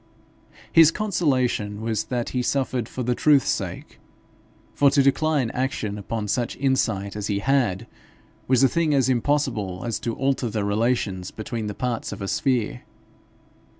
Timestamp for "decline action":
5.03-5.99